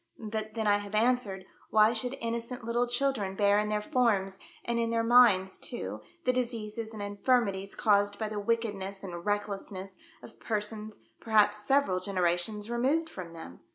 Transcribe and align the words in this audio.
"But 0.17 0.55
then 0.55 0.65
I 0.65 0.77
have 0.77 0.95
answered, 0.95 1.45
why 1.69 1.93
should 1.93 2.15
innocent 2.19 2.63
little 2.63 2.87
children 2.87 3.35
bear 3.35 3.59
in 3.59 3.69
their 3.69 3.83
forms, 3.83 4.39
and 4.65 4.79
in 4.79 4.89
their 4.89 5.03
minds 5.03 5.59
too, 5.59 6.01
the 6.25 6.33
diseases 6.33 6.91
and 6.91 7.03
infirmities 7.03 7.75
caused 7.75 8.17
by 8.17 8.27
the 8.27 8.39
wickedness 8.39 9.03
and 9.03 9.23
recklessness 9.23 9.99
of 10.23 10.39
per 10.39 10.59
sons, 10.59 11.01
perhaps 11.19 11.59
several 11.59 11.99
generations 11.99 12.71
removed 12.71 13.11
from 13.11 13.33
them 13.33 13.59